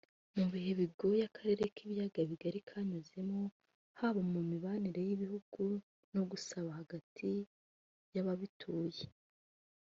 [0.37, 3.39] Mu bihe bigoye Akarere k’Ibiyaga bigari kanyuzemo
[3.99, 5.63] haba mu mibanire y’ibihugu
[6.13, 7.29] no gusabana hagati
[8.13, 9.03] y’ababituye